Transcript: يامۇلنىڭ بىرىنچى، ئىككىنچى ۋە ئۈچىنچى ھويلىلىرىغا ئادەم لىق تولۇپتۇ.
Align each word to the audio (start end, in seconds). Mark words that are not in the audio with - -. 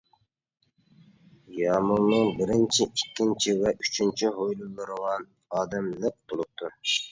يامۇلنىڭ 1.57 2.31
بىرىنچى، 2.39 2.87
ئىككىنچى 3.01 3.55
ۋە 3.61 3.75
ئۈچىنچى 3.83 4.33
ھويلىلىرىغا 4.41 5.15
ئادەم 5.61 5.95
لىق 6.03 6.19
تولۇپتۇ. 6.31 6.75